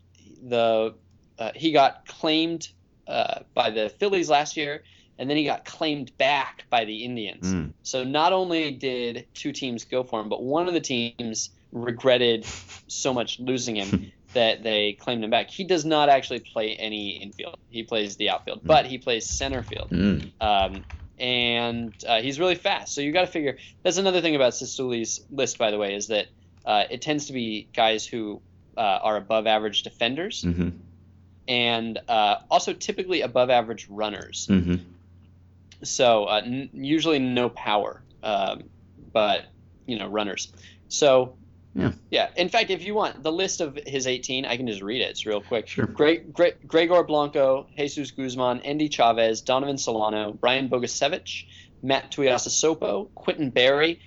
[0.43, 0.95] the
[1.39, 2.69] uh, he got claimed
[3.07, 4.83] uh, by the Phillies last year,
[5.19, 7.47] and then he got claimed back by the Indians.
[7.47, 7.73] Mm.
[7.83, 12.47] So not only did two teams go for him, but one of the teams regretted
[12.89, 15.51] so much losing him that they claimed him back.
[15.51, 17.57] He does not actually play any infield.
[17.69, 19.89] He plays the outfield, but he plays center field.
[19.91, 20.33] Mm.
[20.41, 20.85] Um,
[21.19, 22.95] and uh, he's really fast.
[22.95, 23.57] So you got to figure.
[23.83, 26.27] That's another thing about Cistulli's list, by the way, is that
[26.67, 28.43] uh, it tends to be guys who
[28.77, 30.69] uh, are above average defenders hmm
[31.49, 34.47] and uh, also typically above average runners.
[34.49, 34.77] hmm
[35.83, 38.65] So uh, n- usually no power, um,
[39.13, 39.45] but
[39.87, 40.53] you know runners.
[40.89, 41.39] So
[41.77, 41.93] Yeah.
[42.11, 42.29] yeah.
[42.37, 45.11] In fact, if you want the list of his 18, I can just read it.
[45.11, 45.69] It's real quick.
[45.69, 45.87] Sure.
[45.87, 51.45] Gre- Gre- Gregor Blanco, Jesus Guzman, Endy Chavez, Donovan Solano, Brian Bogusevic,
[51.83, 54.01] Matt Tuiasosopo, Quintin Berry,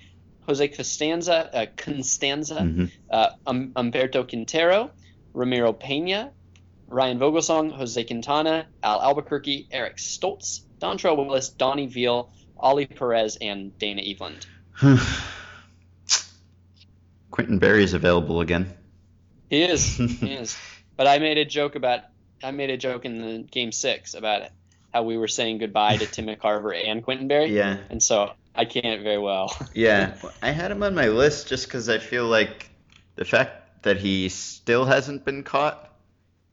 [0.48, 4.90] Jose Costanza, uh, Constanza, hmm uh, um, Humberto Quintero,
[5.34, 6.32] Ramiro Pena,
[6.88, 13.78] Ryan Vogelsong, Jose Quintana, Al Albuquerque, Eric Stults, Dontrelle Willis, Donnie Veal, Ollie Perez, and
[13.78, 14.48] Dana Eveland.
[17.32, 18.74] Quintin Berry is available again.
[19.50, 20.58] He is, he is.
[20.96, 22.02] But I made a joke about,
[22.44, 24.52] I made a joke in the game six about it,
[24.94, 27.78] how we were saying goodbye to Tim McCarver and Quintin Berry, Yeah.
[27.90, 29.56] and so I can't very well.
[29.74, 32.70] Yeah, I had him on my list just because I feel like
[33.16, 35.90] the fact that he still hasn't been caught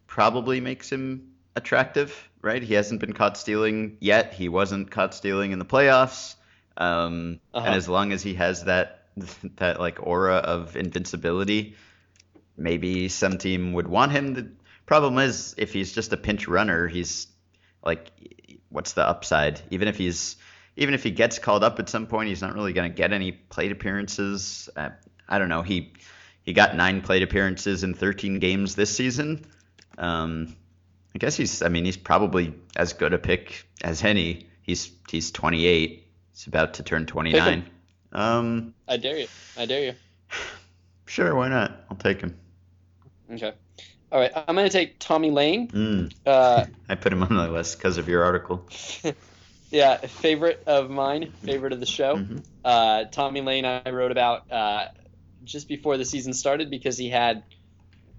[0.06, 2.62] probably makes him attractive, right?
[2.62, 4.34] He hasn't been caught stealing yet.
[4.34, 6.36] He wasn't caught stealing in the playoffs.
[6.76, 7.66] Um, Uh-huh.
[7.66, 8.95] And as long as he has that
[9.56, 11.76] that like aura of invincibility,
[12.56, 14.34] maybe some team would want him.
[14.34, 14.50] The
[14.86, 17.26] problem is if he's just a pinch runner, he's
[17.84, 18.10] like,
[18.68, 19.60] what's the upside?
[19.70, 20.36] Even if he's
[20.76, 23.12] even if he gets called up at some point, he's not really going to get
[23.12, 24.68] any plate appearances.
[24.76, 24.90] Uh,
[25.28, 25.62] I don't know.
[25.62, 25.94] He
[26.42, 29.46] he got nine plate appearances in 13 games this season.
[29.98, 30.54] Um,
[31.14, 31.62] I guess he's.
[31.62, 34.48] I mean, he's probably as good a pick as any.
[34.62, 36.06] He's he's 28.
[36.32, 37.64] He's about to turn 29.
[38.16, 39.28] Um, I dare you.
[39.58, 39.92] I dare you.
[41.06, 41.84] sure, why not?
[41.90, 42.36] I'll take him.
[43.30, 43.52] Okay.
[44.10, 44.32] All right.
[44.34, 45.68] I'm going to take Tommy Lane.
[45.68, 48.66] Mm, Uh, I put him on the list because of your article.
[49.70, 52.16] yeah, favorite of mine, favorite of the show.
[52.16, 52.42] Mhm.
[52.64, 54.86] Uh, Tommy Lane, I wrote about uh,
[55.44, 57.42] just before the season started because he had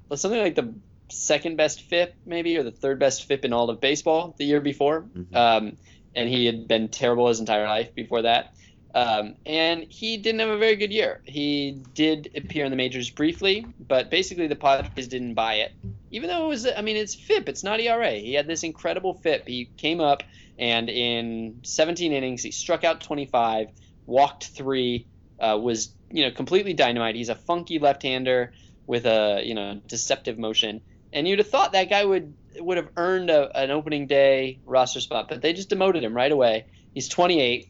[0.09, 0.73] well, something like the
[1.09, 4.61] second best FIP, maybe, or the third best FIP in all of baseball the year
[4.61, 5.05] before.
[5.17, 5.35] Mhm.
[5.35, 5.77] Um,
[6.15, 8.53] and he had been terrible his entire life before that.
[8.95, 11.21] Um, and he didn't have a very good year.
[11.25, 15.73] He did appear in the majors briefly, but basically the Padres didn't buy it.
[16.09, 18.11] Even though it was, I mean, it's FIP, it's not ERA.
[18.11, 19.47] He had this incredible FIP.
[19.47, 20.23] He came up,
[20.57, 23.69] and in 17 innings, he struck out 25,
[24.05, 25.05] walked three,
[25.39, 27.15] uh, was you know completely dynamite.
[27.15, 28.53] He's a funky left-hander
[28.85, 30.81] with a you know deceptive motion,
[31.13, 35.01] and you'd have thought that guy would would have earned a, an opening day roster
[35.01, 36.65] spot, but they just demoted him right away.
[36.93, 37.69] He's 28.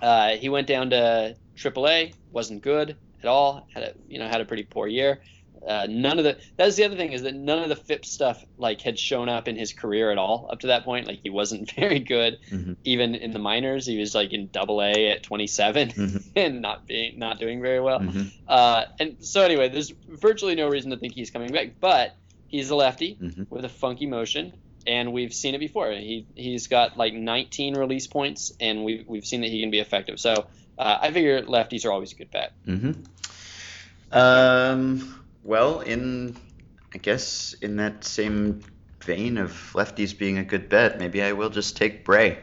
[0.00, 3.66] Uh, he went down to AAA, wasn't good at all.
[3.72, 5.22] Had a you know had a pretty poor year.
[5.66, 8.44] uh, none of the that's the other thing is that none of the FIP stuff
[8.58, 11.06] like had shown up in his career at all up to that point.
[11.06, 13.84] Like he wasn't very good hmm even in the minors.
[13.86, 17.80] He was like in Double A at 27 hmm and not being not doing very
[17.80, 18.00] well.
[18.00, 22.14] hmm Uh, and so anyway, there's virtually no reason to think he's coming back, but
[22.46, 24.52] he's a lefty hmm with a funky motion,
[24.86, 25.90] and we've seen it before.
[25.92, 29.80] He he's got like 19 release points, and we've we've seen that he can be
[29.80, 30.18] effective.
[30.20, 30.46] So
[30.78, 32.52] uh, I figure lefties are always a good bet.
[32.64, 32.92] hmm
[34.12, 36.36] Um, well, in
[36.94, 38.60] I guess in that same
[39.02, 42.38] vein of lefties being a good bet, maybe I will just take Bray.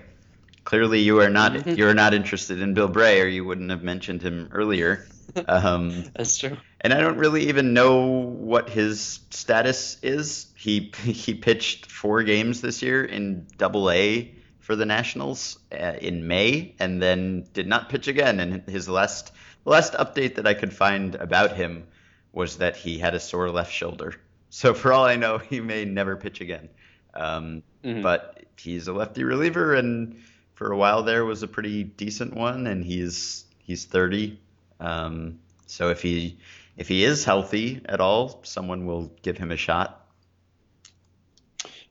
[0.64, 1.78] Clearly, you are not Mhm.
[1.78, 5.08] you're not interested in Bill Bray, or you wouldn't have mentioned him earlier.
[5.48, 6.58] Um, That's true.
[6.82, 10.48] and I don't really even know what his status is.
[10.56, 16.28] He he pitched four games this year in Double A for the Nationals uh, in
[16.28, 18.40] May, and then did not pitch again.
[18.40, 19.32] And his last
[19.66, 21.88] last update that I could find about him
[22.32, 24.16] was that he had a sore left shoulder.
[24.50, 26.70] So for all I know, he may never pitch again.
[27.14, 28.02] Um, Mhm.
[28.02, 30.16] But he's a lefty reliever, and
[30.54, 32.66] for a while there was a pretty decent one.
[32.68, 34.40] And he's he's 30.
[34.80, 36.38] Um, so if he
[36.78, 40.08] if he is healthy at all, someone will give him a shot.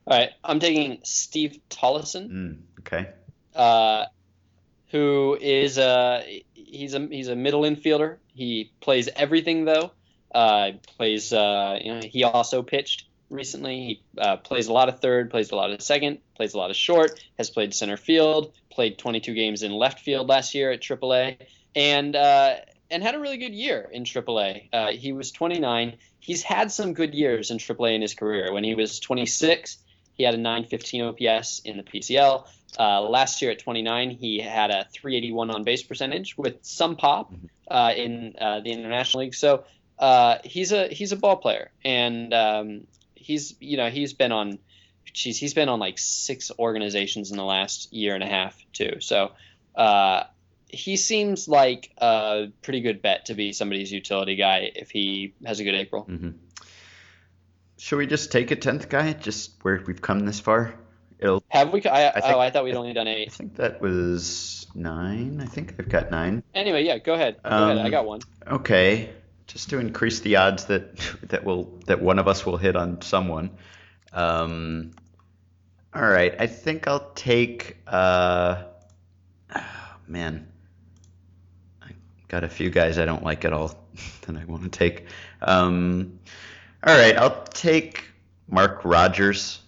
[0.05, 2.29] All right, I'm taking Steve Tolleson.
[2.29, 3.09] Mm, okay.
[3.55, 4.05] uh,
[4.89, 8.17] who is uh, he's a he's a middle infielder.
[8.33, 9.91] He plays everything though.
[10.33, 13.75] Uh, plays uh, you know he also pitched recently.
[13.77, 16.69] He uh, plays a lot of third, plays a lot of second, plays a lot
[16.69, 17.19] of short.
[17.37, 18.53] Has played center field.
[18.71, 21.37] Played 22 games in left field last year at AAA,
[21.75, 22.55] and uh,
[22.93, 24.69] and had a really good year in AAA.
[24.71, 25.97] Uh, he was 29.
[26.19, 28.53] He's had some good years in AAA in his career.
[28.53, 29.77] When he was 26,
[30.13, 32.47] he had a 915 OPS in the PCL.
[32.79, 37.33] Uh, last year at 29, he had a 381 on base percentage with some pop
[37.67, 39.35] uh, in uh, the international league.
[39.35, 39.65] So
[39.97, 44.59] uh, he's a he's a ball player, and um, he's you know he's been on,
[45.13, 48.97] geez, he's been on like six organizations in the last year and a half too.
[48.99, 49.31] So
[49.75, 50.23] uh,
[50.73, 55.59] he seems like a pretty good bet to be somebody's utility guy if he has
[55.59, 56.03] a good April.
[56.03, 56.31] hmm
[57.77, 59.13] Should we just take a tenth guy?
[59.13, 60.73] Just where we've come this far.
[61.19, 61.43] It'll.
[61.49, 61.83] Have we?
[61.85, 63.27] I, I think- oh, I thought we'd only done eight.
[63.29, 65.39] I think that was nine.
[65.41, 66.43] I think I've got nine.
[66.53, 67.37] Anyway, yeah, go ahead.
[67.43, 67.77] Go ahead.
[67.77, 68.21] I Um, got one.
[68.47, 69.09] Okay,
[69.47, 70.97] just to increase the odds that
[71.29, 73.51] that will that one of us will hit on someone.
[74.11, 74.91] Um,
[75.93, 77.77] all right, I think I'll take.
[77.87, 78.63] Uh,
[80.07, 80.52] man, I
[82.27, 83.75] got a few guys I don't like at all
[84.21, 85.05] that I want to take.
[85.41, 86.19] Um,
[86.85, 88.05] all right, I'll take
[88.47, 89.59] Mark Rogers.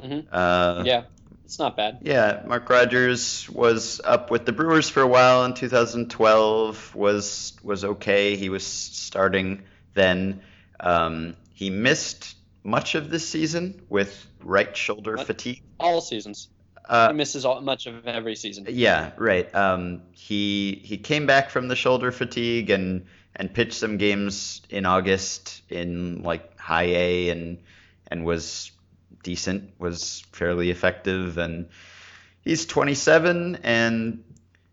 [0.00, 1.04] hmm Uh, yeah,
[1.44, 1.98] it's not bad.
[2.02, 6.94] yeah, Mark Rogers was up with the Brewers for a while in 2012.
[6.94, 8.36] was was okay.
[8.36, 9.62] He was starting
[9.94, 10.42] then.
[10.80, 12.34] Um, he missed
[12.64, 15.26] much of this season with right shoulder What?
[15.26, 15.62] fatigue.
[15.78, 16.48] All seasons.
[16.86, 18.66] Uh, he misses all, much of every season.
[18.68, 19.52] yeah, right.
[19.54, 24.86] Um, he he came back from the shoulder fatigue and and pitched some games in
[24.86, 27.58] August in like high A and
[28.08, 28.70] and was
[29.22, 31.68] decent, was fairly effective, and
[32.42, 34.22] he's 27 and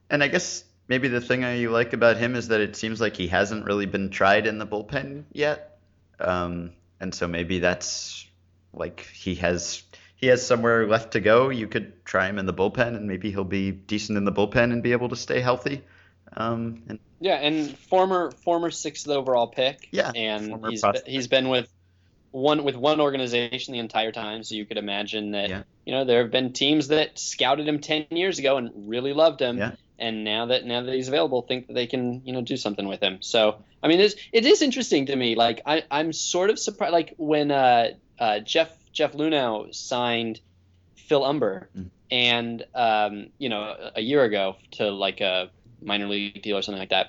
[0.09, 3.15] and I guess maybe the thing I like about him is that it seems like
[3.15, 5.79] he hasn't really been tried in the bullpen yet,
[6.19, 8.27] um, and so maybe that's
[8.73, 9.81] like he has
[10.21, 11.49] he has somewhere left to go.
[11.49, 14.71] You could try him in the bullpen, and maybe he'll be decent in the bullpen
[14.71, 15.81] and be able to stay healthy.
[16.37, 19.89] Um, and Yeah, and former former sixth overall pick.
[19.91, 21.07] Yeah, and he's prospect.
[21.07, 21.69] he's been with
[22.29, 24.43] one with one organization the entire time.
[24.43, 25.63] So you could imagine that Yeah.
[25.85, 29.41] you know there have been teams that scouted him ten years ago and really loved
[29.41, 29.57] him.
[29.57, 29.71] Yeah.
[29.99, 32.87] And now that now that he's available, think that they can you know do something
[32.87, 33.17] with him.
[33.21, 35.35] So I mean, it is interesting to me.
[35.35, 36.93] Like I I'm sort of surprised.
[36.93, 40.39] Like when uh, uh, Jeff Jeff Luhnow signed
[40.95, 41.89] Phil Humber, Mm.
[42.11, 45.49] and um, you know a, a year ago to like a
[45.81, 47.07] minor league deal or something like that.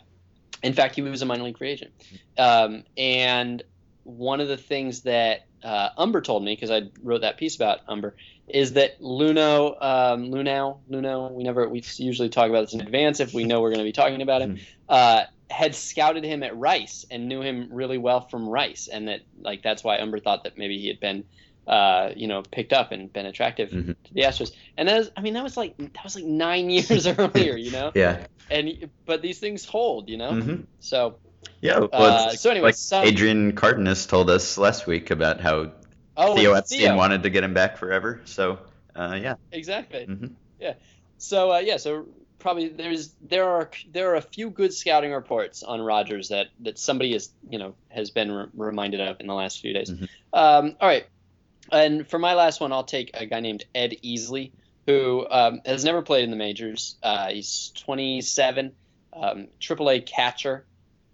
[0.63, 1.93] In fact, he was a minor league free agent.
[2.39, 3.63] Um, and
[4.05, 7.81] one of the things that uh, Humber told me, because I wrote that piece about
[7.87, 8.15] Humber,
[8.49, 13.21] is that Luno, um, Luhnow, Luno, we never, we usually talk about this in advance
[13.21, 16.57] if we know we're going to be talking about him, uh, had scouted him at
[16.57, 20.45] Rice and knew him really well from Rice, and that like that's why Humber thought
[20.45, 21.25] that maybe he had been,
[21.67, 23.97] uh, you know, picked up and been attractive Mhm.
[24.05, 24.53] to the Astros.
[24.77, 27.71] And that was, I mean, that was like that was like nine years earlier, you
[27.71, 27.93] know.
[27.95, 30.33] yeah, And but these things hold, you know.
[30.41, 31.19] hmm So
[31.61, 31.79] yeah.
[31.79, 35.73] Well, Uh, so anyway, like some- Adrian Cardenas told us last week about how
[36.17, 36.97] oh, Theo Epstein Theo.
[36.97, 38.21] wanted to get him back forever.
[38.25, 38.59] So
[38.97, 39.35] uh, yeah.
[39.53, 40.05] exactly.
[40.07, 40.27] hmm
[41.19, 42.07] So uh, yeah, so
[42.41, 46.77] probably there's there are there are a few good scouting reports on Rogers that that
[46.79, 49.91] somebody is you know has been re- reminded of in the last few days.
[49.91, 50.09] Mhm.
[50.33, 51.07] Um, all right,
[51.71, 54.53] and for my last one, I'll take a guy named Ed Easley,
[54.87, 56.97] who um, has never played in the majors.
[57.03, 58.73] Uh, he's 27,
[59.13, 60.65] um, AAA catcher,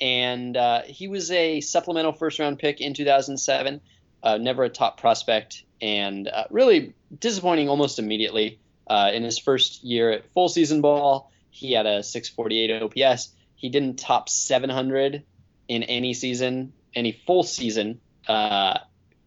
[0.01, 3.81] and uh, he was a supplemental first round pick in 2007.
[4.23, 8.59] Uh, never a top prospect, and uh, really disappointing almost immediately.
[8.89, 13.29] Uh, in his first year at full season ball, he had a 648 OPS.
[13.55, 15.25] He didn't top 700
[15.69, 18.79] in any season, any full season, uh,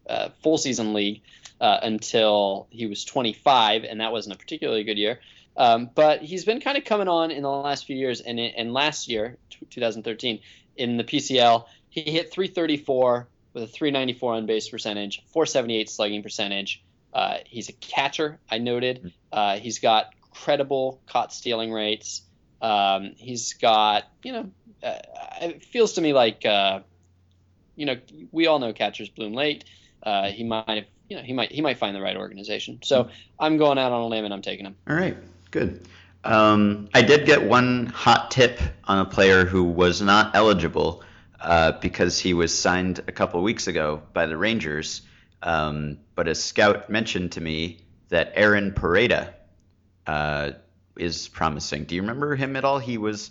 [0.08, 1.22] uh, full season league
[1.60, 5.20] uh, until he was 25, and that wasn't a particularly good year.
[5.56, 8.72] Um, but he's been kind of coming on in the last few years, and, and
[8.72, 10.40] last year, t- 2013,
[10.76, 16.82] in the PCL, he hit 334 with a 394 on base percentage, 478 slugging percentage.
[17.12, 19.12] Uh, he's a catcher, I noted.
[19.30, 22.22] Uh, he's got credible caught stealing rates.
[22.62, 24.50] Um, he's got, you know,
[24.82, 24.98] uh,
[25.42, 26.80] it feels to me like, uh,
[27.76, 27.96] you know,
[28.30, 29.64] we all know catchers bloom late.
[30.02, 32.80] Uh, he might have, you know, he might he might find the right organization.
[32.82, 34.76] So I'm going out on a limb and I'm taking him.
[34.88, 35.16] All right,
[35.50, 35.86] good.
[36.24, 41.02] Um, I did get one hot tip on a player who was not eligible
[41.40, 45.02] uh, because he was signed a couple weeks ago by the Rangers.
[45.42, 47.78] Um, but a scout mentioned to me
[48.10, 49.34] that Aaron Poreda
[50.06, 50.52] uh,
[50.96, 51.84] is promising.
[51.84, 52.78] Do you remember him at all?
[52.78, 53.30] He was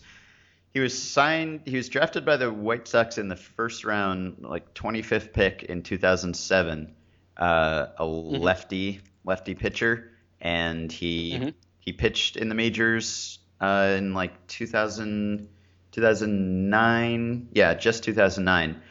[0.74, 1.62] he was signed.
[1.66, 5.84] He was drafted by the White Sox in the first round, like 25th pick in
[5.84, 6.96] 2007.
[7.38, 11.54] Uh, a lefty lefty pitcher, and he Mhm.
[11.80, 15.48] he pitched in the majors uh, in like 2000,
[15.92, 17.48] 2009.
[17.54, 18.82] Yeah, just 2009.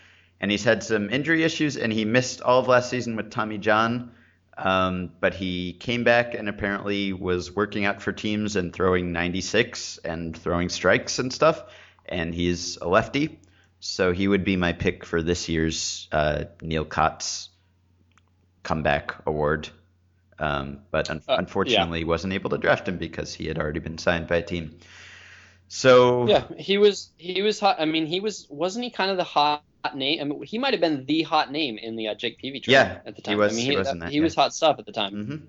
[0.41, 3.59] And he's had some injury issues, and he missed all of last season with Tommy
[3.59, 4.13] John.
[4.57, 9.99] Um, but he came back and apparently was working out for teams and throwing 96
[9.99, 11.63] and throwing strikes and stuff.
[12.07, 13.41] And he's a lefty,
[13.79, 17.49] so he would be my pick for this year's uh, Neal Cotts
[18.63, 19.69] comeback award.
[20.39, 23.99] Um, but un- Uh, unfortunately, wasn't able to draft him because he had already been
[23.99, 24.79] signed by a team.
[25.69, 27.77] So Yeah, he was he was hot.
[27.81, 29.65] I mean, he was wasn't he kind of the hot
[29.97, 30.21] name?
[30.21, 32.73] I mean, he might have been the hot name in the uh, Jake Peavy trade
[32.75, 33.39] Yeah, at the he time.
[33.39, 35.13] was- I mean, he was in that, he was hot stuff at the time.
[35.13, 35.43] mhm,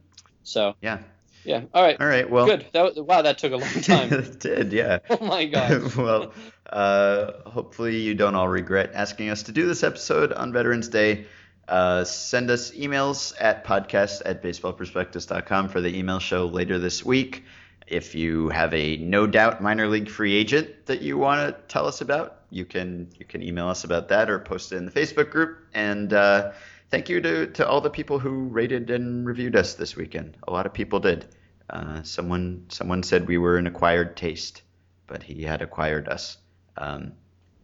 [0.43, 0.99] So yeah.
[1.43, 2.29] yeah, all right, All right.
[2.29, 2.65] Well, good.
[2.73, 4.11] That wow, that took a long time.
[4.13, 4.73] it did.
[4.73, 4.99] Yeah.
[5.09, 5.95] oh my god.
[5.95, 6.33] well,
[6.69, 11.25] uh, hopefully you don't all regret asking us to do this episode on Veterans Day.
[11.67, 17.43] Uh, send us emails at podcast at baseballprospectus.com for the email show later this week.
[17.87, 21.87] If you have a no doubt minor league free agent that you want to tell
[21.87, 24.91] us about, you can you can email us about that or post it in the
[24.91, 25.57] Facebook group.
[25.73, 26.51] And uh,
[26.89, 30.37] thank you to, to all the people who rated and reviewed us this weekend.
[30.47, 31.25] A lot of people did.
[31.69, 34.61] Uh, someone someone said we were an acquired taste,
[35.07, 36.37] but he had acquired us.
[36.77, 37.13] Um,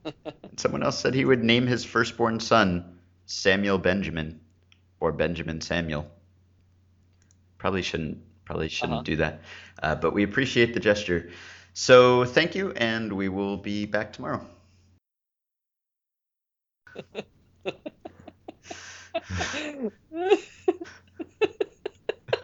[0.58, 4.40] someone else said he would name his firstborn son Samuel Benjamin
[5.00, 6.08] or Benjamin Samuel.
[7.58, 9.04] Probably shouldn't probably shouldn't Uh-huh.
[9.04, 9.42] do that,
[9.84, 11.30] uh, but we appreciate the gesture.
[11.74, 14.46] So thank you, and we will be back tomorrow.
[16.98, 17.04] Wow.
[20.16, 20.40] Ugh.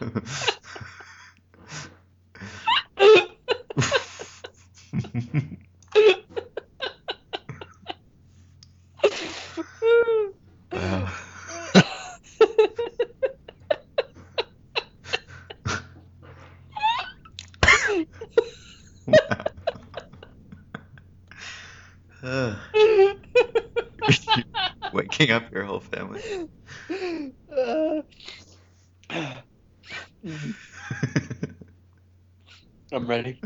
[25.20, 26.20] Waking up your whole family.
[27.56, 28.02] Uh,
[32.92, 33.40] I'm ready.